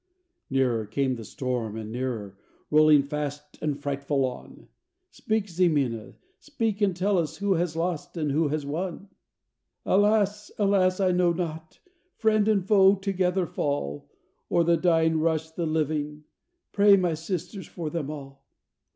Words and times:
Nearer 0.49 0.87
came 0.87 1.13
the 1.13 1.23
storm 1.23 1.77
and 1.77 1.91
nearer, 1.91 2.35
rolling 2.71 3.03
fast 3.03 3.59
and 3.61 3.79
frightful 3.79 4.25
on; 4.25 4.67
Speak, 5.11 5.47
Ximena, 5.47 6.15
speak 6.39 6.81
and 6.81 6.95
tell 6.95 7.19
us 7.19 7.37
who 7.37 7.53
has 7.53 7.75
lost 7.75 8.17
and 8.17 8.31
who 8.31 8.47
has 8.47 8.65
won? 8.65 9.09
"Alas, 9.85 10.49
alas! 10.57 10.99
I 10.99 11.11
know 11.11 11.33
not, 11.33 11.77
friend 12.17 12.47
and 12.47 12.65
foe 12.67 12.95
together 12.95 13.45
fall, 13.45 14.09
O'er 14.49 14.63
the 14.63 14.75
dying 14.75 15.19
rush 15.19 15.51
the 15.51 15.67
living; 15.67 16.23
pray 16.71 16.97
my 16.97 17.13
Sisters 17.13 17.67
for 17.67 17.91
them 17.91 18.09
all." 18.09 18.43